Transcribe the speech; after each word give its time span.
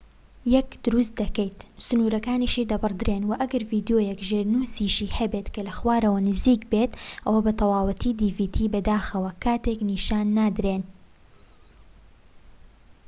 بەداخەوە، 0.03 0.21
کاتێک 0.43 0.67
dvdیەک 0.69 0.69
دروست 0.85 1.13
دەکەیت، 1.21 1.59
سنوورەکانیشی 1.87 2.69
دەبڕدرێن، 2.71 3.23
و 3.25 3.31
ئەگەر 3.41 3.63
ڤیدیۆکە 3.71 4.25
ژێرنووسیشی 4.29 5.13
هەبێت 5.17 5.47
کە 5.55 5.61
لە 5.67 5.73
خوارەوە 5.79 6.19
نزیک 6.27 6.61
بێت، 6.71 6.91
ئەوە 7.25 7.39
بە 7.45 7.51
تەواوی 7.59 9.77
نیشان 9.89 10.27
نادرێن 10.39 10.83